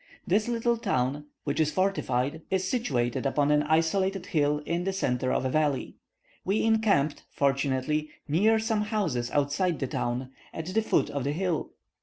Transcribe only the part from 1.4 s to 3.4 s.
which is fortified, is situated